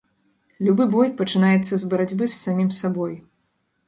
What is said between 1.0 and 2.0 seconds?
пачынаецца з